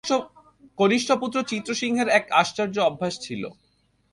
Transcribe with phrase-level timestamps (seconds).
[0.77, 3.43] কনিষ্ঠ পুত্র চিত্রসিংহের এক আশ্চর্য অভ্যাস ছিল।